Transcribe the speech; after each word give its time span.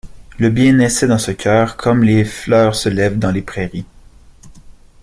le 0.39 0.49
bien 0.49 0.73
naissait 0.73 1.05
dans 1.05 1.19
ce 1.19 1.29
cœur 1.29 1.77
comme 1.77 2.03
les 2.03 2.25
fleurs 2.25 2.73
se 2.73 2.89
lèvent 2.89 3.19
dans 3.19 3.29
les 3.29 3.43
prairies. 3.43 3.85